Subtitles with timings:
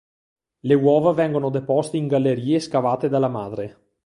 [0.61, 3.77] Le uova vengono deposte in gallerie scavate dalla madre.